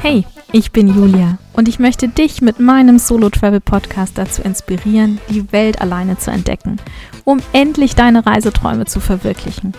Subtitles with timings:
[0.00, 5.20] Hey, ich bin Julia und ich möchte dich mit meinem Solo Travel Podcast dazu inspirieren,
[5.30, 6.78] die Welt alleine zu entdecken,
[7.24, 9.72] um endlich deine Reiseträume zu verwirklichen,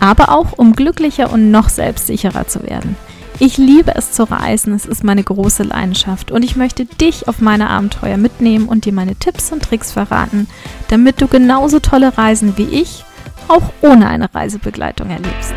[0.00, 2.96] aber auch um glücklicher und noch selbstsicherer zu werden.
[3.40, 7.40] Ich liebe es zu reisen, es ist meine große Leidenschaft und ich möchte dich auf
[7.40, 10.46] meine Abenteuer mitnehmen und dir meine Tipps und Tricks verraten,
[10.88, 13.04] damit du genauso tolle Reisen wie ich
[13.48, 15.54] auch ohne eine Reisebegleitung erlebst.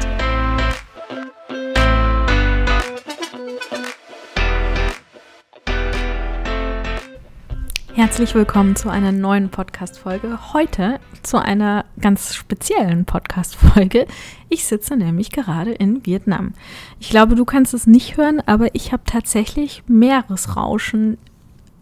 [7.94, 10.54] Herzlich willkommen zu einer neuen Podcast-Folge.
[10.54, 14.06] Heute zu einer ganz speziellen Podcast-Folge.
[14.50, 16.54] Ich sitze nämlich gerade in Vietnam.
[17.00, 21.18] Ich glaube, du kannst es nicht hören, aber ich habe tatsächlich Meeresrauschen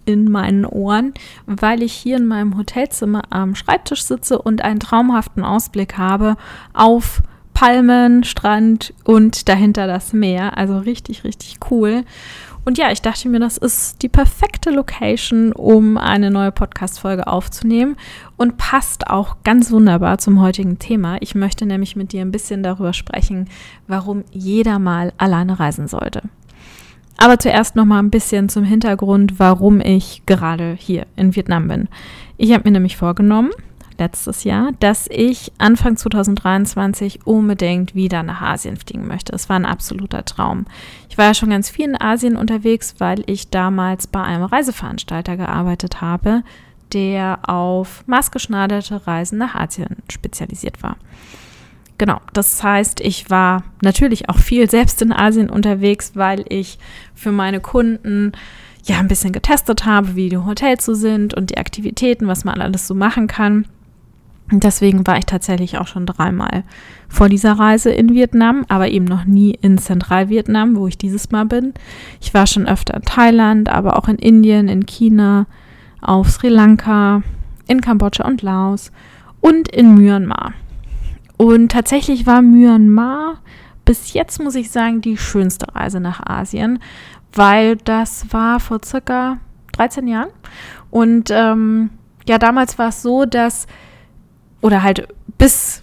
[0.06, 1.14] in meinen Ohren,
[1.46, 6.38] weil ich hier in meinem Hotelzimmer am Schreibtisch sitze und einen traumhaften Ausblick habe
[6.74, 7.22] auf
[7.54, 10.58] Palmen, Strand und dahinter das Meer.
[10.58, 12.04] Also richtig, richtig cool.
[12.66, 17.96] Und ja, ich dachte mir, das ist die perfekte Location, um eine neue Podcast-Folge aufzunehmen
[18.38, 21.18] und passt auch ganz wunderbar zum heutigen Thema.
[21.22, 23.48] Ich möchte nämlich mit dir ein bisschen darüber sprechen,
[23.88, 26.24] warum jeder mal alleine reisen sollte.
[27.18, 31.88] Aber zuerst noch mal ein bisschen zum Hintergrund, warum ich gerade hier in Vietnam bin.
[32.38, 33.52] Ich habe mir nämlich vorgenommen,
[33.98, 39.34] letztes Jahr, dass ich Anfang 2023 unbedingt wieder nach Asien fliegen möchte.
[39.34, 40.66] Es war ein absoluter Traum.
[41.10, 45.38] Ich war ja schon ganz viel in Asien unterwegs, weil ich damals bei einem Reiseveranstalter
[45.38, 46.44] gearbeitet habe,
[46.94, 50.98] der auf maßgeschneiderte Reisen nach Asien spezialisiert war.
[51.98, 56.78] Genau, das heißt, ich war natürlich auch viel selbst in Asien unterwegs, weil ich
[57.14, 58.34] für meine Kunden
[58.84, 62.60] ja ein bisschen getestet habe, wie die Hotels so sind und die Aktivitäten, was man
[62.60, 63.66] alles so machen kann.
[64.52, 66.64] Und deswegen war ich tatsächlich auch schon dreimal
[67.08, 71.46] vor dieser Reise in Vietnam, aber eben noch nie in Zentralvietnam, wo ich dieses Mal
[71.46, 71.74] bin.
[72.22, 75.48] Ich war schon öfter in Thailand, aber auch in Indien, in China,
[76.02, 77.24] auf Sri Lanka,
[77.68, 78.92] in Kambodscha und Laos
[79.42, 80.54] und in Myanmar.
[81.38, 83.42] Und tatsächlich war Myanmar
[83.84, 86.80] bis jetzt, muss ich sagen, die schönste Reise nach Asien,
[87.34, 89.38] weil das war vor circa
[89.74, 90.30] 13 Jahren.
[90.90, 91.92] Und ähm,
[92.28, 93.68] ja, damals war es so, dass
[94.62, 95.08] oder halt
[95.38, 95.82] bis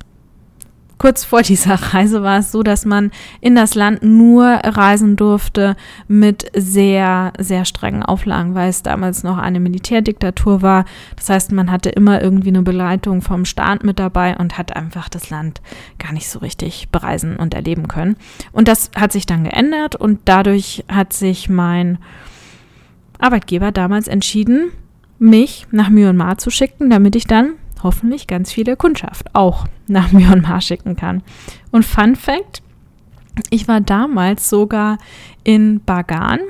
[1.03, 5.75] kurz vor dieser Reise war es so, dass man in das Land nur reisen durfte
[6.07, 10.85] mit sehr, sehr strengen Auflagen, weil es damals noch eine Militärdiktatur war.
[11.17, 15.09] Das heißt, man hatte immer irgendwie eine Beleitung vom Staat mit dabei und hat einfach
[15.09, 15.61] das Land
[15.99, 18.17] gar nicht so richtig bereisen und erleben können.
[18.53, 21.99] Und das hat sich dann geändert und dadurch hat sich mein
[23.19, 24.71] Arbeitgeber damals entschieden,
[25.19, 30.61] mich nach Myanmar zu schicken, damit ich dann hoffentlich ganz viele Kundschaft auch nach Myanmar
[30.61, 31.23] schicken kann.
[31.71, 32.63] Und Fun Fact,
[33.51, 34.99] ich war damals sogar
[35.45, 36.41] in Bagan,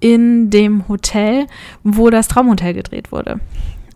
[0.00, 1.46] in dem Hotel,
[1.82, 3.40] wo das Traumhotel gedreht wurde.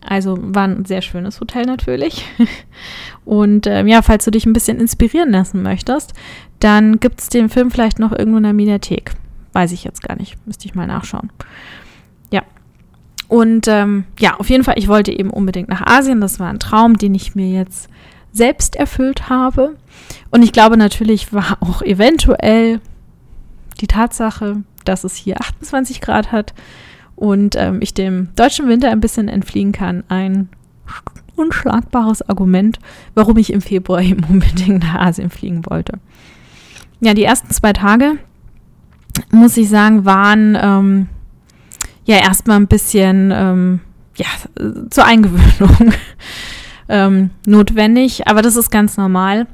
[0.05, 2.25] Also war ein sehr schönes Hotel natürlich.
[3.25, 6.13] Und äh, ja, falls du dich ein bisschen inspirieren lassen möchtest,
[6.59, 9.13] dann gibt es den Film vielleicht noch irgendwo in der Mediathek.
[9.53, 10.35] Weiß ich jetzt gar nicht.
[10.45, 11.31] Müsste ich mal nachschauen.
[13.33, 16.21] Und ähm, ja, auf jeden Fall, ich wollte eben unbedingt nach Asien.
[16.21, 17.89] Das war ein Traum, den ich mir jetzt
[18.31, 19.75] selbst erfüllt habe.
[20.29, 22.79] Und ich glaube natürlich war auch eventuell
[23.81, 26.53] die Tatsache, dass es hier 28 Grad hat
[27.15, 30.49] und ähm, ich dem deutschen Winter ein bisschen entfliehen kann, ein
[31.35, 32.77] unschlagbares Argument,
[33.15, 35.93] warum ich im Februar eben unbedingt nach Asien fliegen wollte.
[36.99, 38.19] Ja, die ersten zwei Tage,
[39.31, 41.07] muss ich sagen, waren ähm,
[42.05, 43.79] ja erstmal ein bisschen ähm,
[44.15, 44.27] ja,
[44.89, 45.93] zur Eingewöhnung
[46.89, 48.27] ähm, notwendig.
[48.27, 49.47] Aber das ist ganz normal,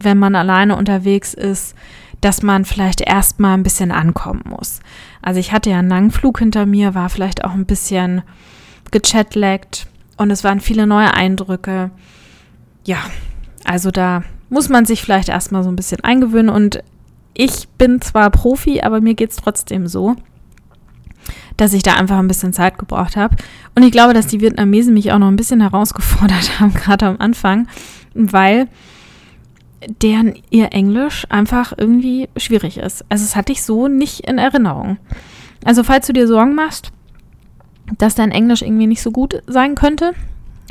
[0.00, 1.74] wenn man alleine unterwegs ist,
[2.20, 4.80] dass man vielleicht erstmal ein bisschen ankommen muss.
[5.22, 8.22] Also ich hatte ja einen langen Flug hinter mir, war vielleicht auch ein bisschen
[8.90, 11.90] gechatlaggt und es waren viele neue Eindrücke.
[12.84, 12.98] Ja,
[13.64, 16.82] also da muss man sich vielleicht erstmal so ein bisschen eingewöhnen und
[17.34, 20.16] ich bin zwar Profi, aber mir geht es trotzdem so
[21.58, 23.36] dass ich da einfach ein bisschen Zeit gebraucht habe.
[23.74, 27.16] Und ich glaube, dass die Vietnamesen mich auch noch ein bisschen herausgefordert haben, gerade am
[27.18, 27.68] Anfang,
[28.14, 28.68] weil
[30.02, 33.04] deren ihr Englisch einfach irgendwie schwierig ist.
[33.08, 34.98] Also das hatte ich so nicht in Erinnerung.
[35.64, 36.90] Also falls du dir Sorgen machst,
[37.98, 40.12] dass dein Englisch irgendwie nicht so gut sein könnte,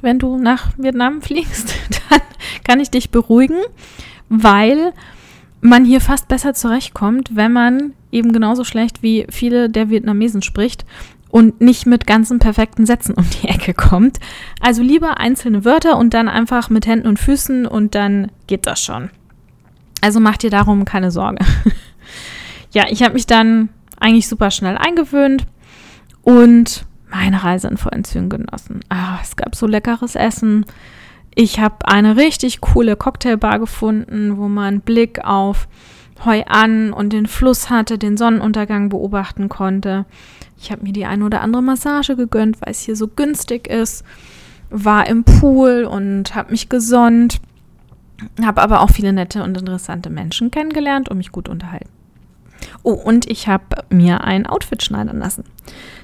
[0.02, 1.76] wenn du nach Vietnam fliegst,
[2.10, 2.22] dann
[2.64, 3.60] kann ich dich beruhigen,
[4.30, 4.94] weil
[5.62, 10.86] man hier fast besser zurechtkommt, wenn man eben genauso schlecht wie viele der Vietnamesen spricht
[11.30, 14.20] und nicht mit ganzen perfekten Sätzen um die Ecke kommt.
[14.62, 18.82] Also lieber einzelne Wörter und dann einfach mit Händen und Füßen und dann geht das
[18.82, 19.10] schon.
[20.02, 21.44] Also mach dir darum keine Sorge.
[22.72, 23.70] ja, ich habe mich dann
[24.00, 25.46] eigentlich super schnell eingewöhnt
[26.22, 28.82] und meine Reise in vollen Zügen genossen.
[28.90, 30.66] Ah, es gab so leckeres Essen.
[31.40, 35.68] Ich habe eine richtig coole Cocktailbar gefunden, wo man Blick auf
[36.26, 40.08] Hoi an und den Fluss hatte, den Sonnenuntergang beobachten konnte.
[40.58, 44.04] Ich habe mir die eine oder andere Massage gegönnt, weil es hier so günstig ist.
[44.72, 47.40] War im Pool und habe mich gesonnt.
[48.44, 51.92] Habe aber auch viele nette und interessante Menschen kennengelernt und mich gut unterhalten.
[52.82, 55.44] Oh, und ich habe mir ein Outfit schneidern lassen.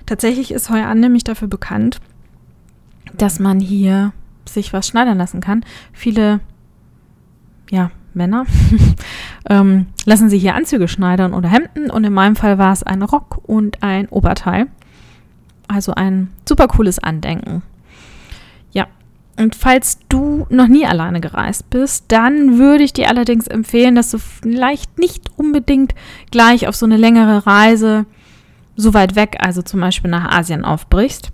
[0.06, 2.00] Tatsächlich ist Heuer an nämlich dafür bekannt,
[3.18, 4.13] dass man hier
[4.45, 5.63] sich was schneidern lassen kann.
[5.92, 6.40] Viele,
[7.69, 8.45] ja, Männer
[9.50, 13.01] ähm, lassen sich hier Anzüge schneidern oder Hemden und in meinem Fall war es ein
[13.01, 14.68] Rock und ein Oberteil.
[15.68, 17.63] Also ein super cooles Andenken.
[18.72, 18.88] Ja,
[19.38, 24.12] und falls du noch nie alleine gereist bist, dann würde ich dir allerdings empfehlen, dass
[24.12, 25.95] du vielleicht nicht unbedingt
[26.31, 28.06] gleich auf so eine längere Reise
[28.75, 31.31] so weit weg, also zum Beispiel nach Asien aufbrichst.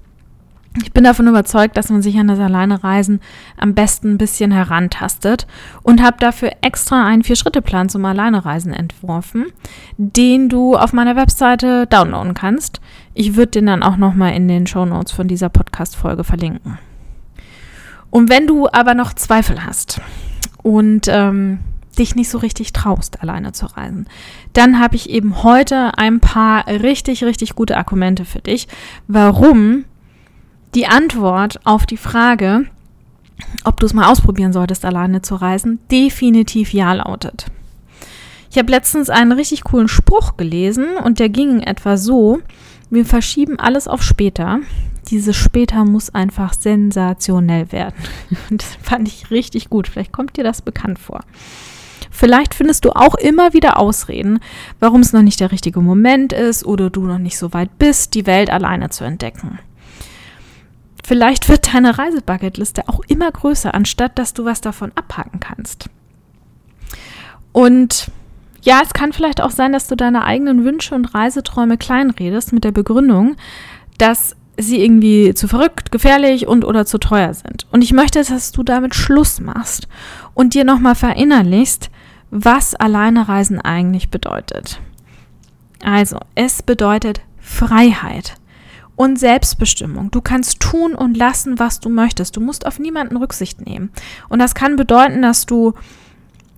[0.81, 3.19] Ich bin davon überzeugt, dass man sich an das Alleinereisen
[3.57, 5.45] am besten ein bisschen herantastet
[5.83, 9.47] und habe dafür extra einen Vier-Schritte-Plan zum Alleinereisen entworfen,
[9.97, 12.79] den du auf meiner Webseite downloaden kannst.
[13.13, 16.77] Ich würde den dann auch nochmal in den Show Notes von dieser Podcast-Folge verlinken.
[18.09, 20.01] Und wenn du aber noch Zweifel hast
[20.63, 21.59] und ähm,
[21.97, 24.07] dich nicht so richtig traust, alleine zu reisen,
[24.53, 28.67] dann habe ich eben heute ein paar richtig, richtig gute Argumente für dich,
[29.07, 29.85] warum
[30.75, 32.65] die Antwort auf die Frage,
[33.63, 37.47] ob du es mal ausprobieren solltest, alleine zu reisen, definitiv ja lautet.
[38.51, 42.39] Ich habe letztens einen richtig coolen Spruch gelesen und der ging etwa so,
[42.89, 44.59] wir verschieben alles auf später.
[45.09, 47.95] Dieses später muss einfach sensationell werden.
[48.49, 49.87] Und das fand ich richtig gut.
[49.87, 51.21] Vielleicht kommt dir das bekannt vor.
[52.11, 54.39] Vielleicht findest du auch immer wieder Ausreden,
[54.79, 58.13] warum es noch nicht der richtige Moment ist oder du noch nicht so weit bist,
[58.13, 59.59] die Welt alleine zu entdecken.
[61.05, 65.89] Vielleicht wird deine Reisebucketliste auch immer größer, anstatt dass du was davon abhaken kannst.
[67.51, 68.11] Und
[68.61, 72.63] ja, es kann vielleicht auch sein, dass du deine eigenen Wünsche und Reiseträume kleinredest mit
[72.63, 73.35] der Begründung,
[73.97, 77.65] dass sie irgendwie zu verrückt, gefährlich und oder zu teuer sind.
[77.71, 79.87] Und ich möchte, dass du damit Schluss machst
[80.33, 81.89] und dir nochmal verinnerlichst,
[82.29, 84.79] was Alleinereisen eigentlich bedeutet.
[85.81, 88.35] Also, es bedeutet Freiheit
[88.99, 90.11] und Selbstbestimmung.
[90.11, 92.35] Du kannst tun und lassen, was du möchtest.
[92.35, 93.91] Du musst auf niemanden Rücksicht nehmen.
[94.27, 95.73] Und das kann bedeuten, dass du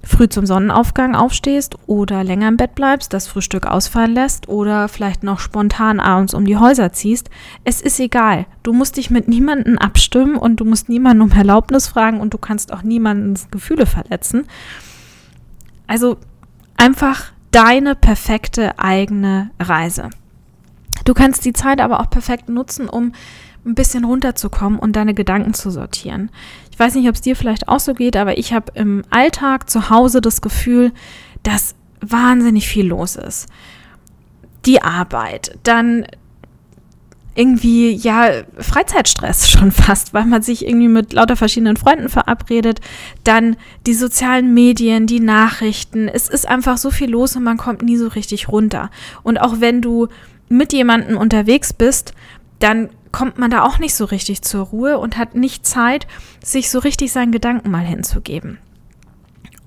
[0.03, 5.21] früh zum Sonnenaufgang aufstehst oder länger im Bett bleibst, das Frühstück ausfallen lässt oder vielleicht
[5.21, 7.29] noch spontan abends um die Häuser ziehst.
[7.63, 8.47] Es ist egal.
[8.63, 12.39] Du musst dich mit niemandem abstimmen und du musst niemanden um Erlaubnis fragen und du
[12.39, 14.47] kannst auch niemandens Gefühle verletzen.
[15.85, 16.17] Also
[16.75, 20.09] einfach deine perfekte eigene Reise.
[21.11, 23.11] Du kannst die Zeit aber auch perfekt nutzen, um
[23.65, 26.31] ein bisschen runterzukommen und deine Gedanken zu sortieren.
[26.71, 29.69] Ich weiß nicht, ob es dir vielleicht auch so geht, aber ich habe im Alltag
[29.69, 30.93] zu Hause das Gefühl,
[31.43, 33.49] dass wahnsinnig viel los ist.
[34.65, 36.05] Die Arbeit, dann
[37.35, 42.79] irgendwie, ja, Freizeitstress schon fast, weil man sich irgendwie mit lauter verschiedenen Freunden verabredet.
[43.25, 46.07] Dann die sozialen Medien, die Nachrichten.
[46.07, 48.89] Es ist einfach so viel los und man kommt nie so richtig runter.
[49.23, 50.07] Und auch wenn du
[50.51, 52.13] mit jemandem unterwegs bist,
[52.59, 56.07] dann kommt man da auch nicht so richtig zur Ruhe und hat nicht Zeit,
[56.43, 58.59] sich so richtig seinen Gedanken mal hinzugeben.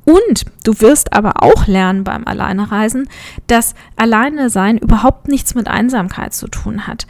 [0.04, 3.08] Und du wirst aber auch lernen beim Alleinereisen,
[3.46, 7.06] dass Alleine sein überhaupt nichts mit Einsamkeit zu tun hat.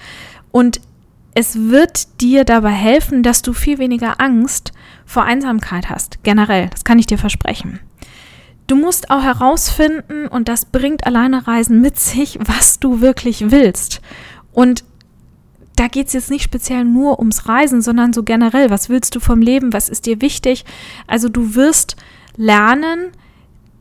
[0.52, 0.80] Und
[1.34, 4.72] es wird dir dabei helfen, dass du viel weniger Angst
[5.04, 6.22] vor Einsamkeit hast.
[6.22, 7.80] Generell, das kann ich dir versprechen.
[8.66, 14.00] Du musst auch herausfinden, und das bringt Alleinereisen mit sich, was du wirklich willst.
[14.52, 14.84] Und
[15.76, 19.20] da geht es jetzt nicht speziell nur ums Reisen, sondern so generell, was willst du
[19.20, 20.64] vom Leben, was ist dir wichtig?
[21.06, 21.96] Also du wirst
[22.36, 23.10] lernen,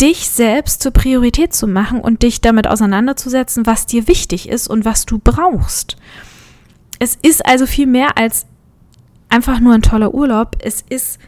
[0.02, 4.86] dich selbst zur Priorität zu machen und dich damit auseinanderzusetzen, was dir wichtig ist und
[4.86, 5.98] was du brauchst.
[7.00, 8.48] Es ist also viel mehr als
[9.30, 10.58] einfach nur ein toller Urlaub.
[10.60, 11.20] Es ist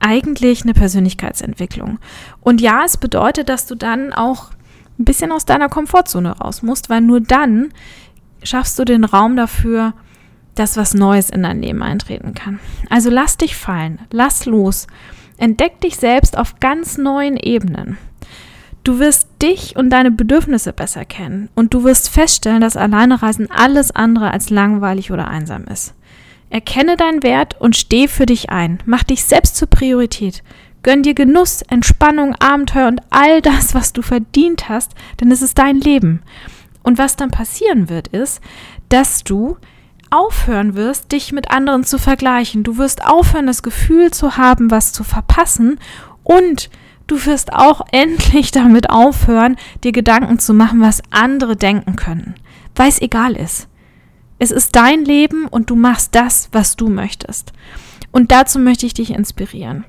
[0.00, 1.98] eigentlich eine Persönlichkeitsentwicklung.
[2.40, 4.50] Und ja, es bedeutet, dass du dann auch
[4.98, 7.72] ein bisschen aus deiner Komfortzone raus musst, weil nur dann
[8.42, 9.94] schaffst du den Raum dafür,
[10.54, 12.60] dass was Neues in dein Leben eintreten kann.
[12.88, 14.86] Also lass dich fallen, lass los,
[15.38, 17.98] entdeck dich selbst auf ganz neuen Ebenen.
[18.82, 23.90] Du wirst dich und deine Bedürfnisse besser kennen und du wirst feststellen, dass Alleinereisen alles
[23.90, 25.94] andere als langweilig oder einsam ist.
[26.50, 28.82] Erkenne deinen Wert und steh für dich ein.
[28.84, 30.42] Mach dich selbst zur Priorität.
[30.82, 35.58] Gönn dir Genuss, Entspannung, Abenteuer und all das, was du verdient hast, denn es ist
[35.58, 36.22] dein Leben.
[36.82, 38.40] Und was dann passieren wird, ist,
[38.88, 39.56] dass du
[40.10, 42.64] aufhören wirst, dich mit anderen zu vergleichen.
[42.64, 45.78] Du wirst aufhören, das Gefühl zu haben, was zu verpassen
[46.24, 46.68] und
[47.06, 52.34] du wirst auch endlich damit aufhören, dir Gedanken zu machen, was andere denken können,
[52.74, 53.68] weil es egal ist.
[54.42, 57.52] Es ist dein Leben und du machst das, was du möchtest.
[58.10, 59.84] Und dazu möchte ich dich inspirieren.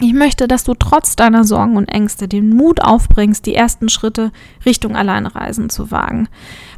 [0.00, 4.32] Ich möchte, dass du trotz deiner Sorgen und Ängste den Mut aufbringst, die ersten Schritte
[4.64, 6.26] Richtung Alleinreisen zu wagen.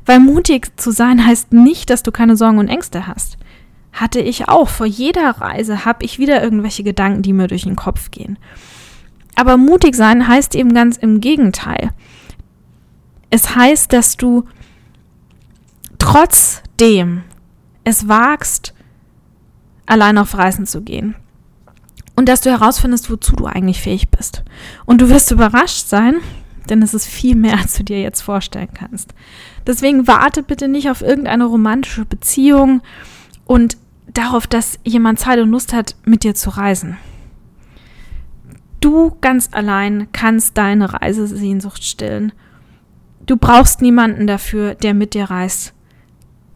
[0.06, 3.38] Weil mutig zu sein heißt nicht, dass du keine Sorgen und Ängste hast.
[3.92, 4.68] Hatte ich auch.
[4.68, 8.38] Vor jeder Reise habe ich wieder irgendwelche Gedanken, die mir durch den Kopf gehen.
[9.36, 11.90] Aber mutig sein heißt eben ganz im Gegenteil.
[13.30, 14.46] Es heißt, dass du
[15.98, 17.22] trotzdem
[17.84, 18.74] es wagst,
[19.86, 21.14] allein auf Reisen zu gehen
[22.18, 24.42] und dass du herausfindest, wozu du eigentlich fähig bist.
[24.86, 26.16] Und du wirst überrascht sein,
[26.68, 29.14] denn es ist viel mehr, als du dir jetzt vorstellen kannst.
[29.68, 32.82] Deswegen warte bitte nicht auf irgendeine romantische Beziehung
[33.44, 33.76] und
[34.12, 36.96] darauf, dass jemand Zeit und Lust hat, mit dir zu reisen.
[38.80, 42.32] Du ganz allein kannst deine Reisesehnsucht stillen.
[43.26, 45.72] Du brauchst niemanden dafür, der mit dir reist.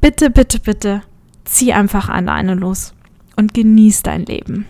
[0.02, 1.02] Bitte, bitte, bitte,
[1.44, 2.92] zieh einfach alleine los
[3.37, 4.66] und genieß dein Leben.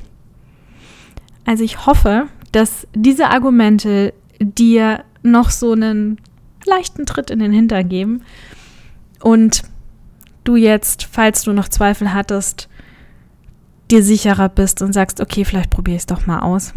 [1.46, 6.20] Also ich hoffe, dass diese Argumente dir noch so einen
[6.66, 8.22] leichten Tritt in den Hintern geben
[9.20, 9.62] und
[10.44, 12.68] du jetzt, falls du noch Zweifel hattest,
[13.90, 16.74] dir sicherer bist und sagst, okay, vielleicht probiere ich es doch mal aus.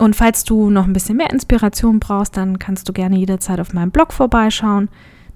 [0.00, 3.72] Und falls du noch ein bisschen mehr Inspiration brauchst, dann kannst du gerne jederzeit auf
[3.72, 4.88] meinem Blog vorbeischauen.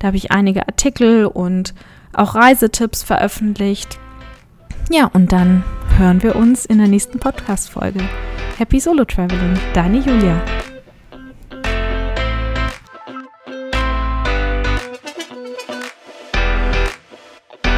[0.05, 1.73] Da habe ich einige Artikel und
[2.13, 3.99] auch Reisetipps veröffentlicht.
[4.91, 5.65] Ja, und dann
[5.97, 8.01] hören wir uns in der nächsten Podcast-Folge.
[8.59, 10.43] Happy Solo Traveling, deine Julia.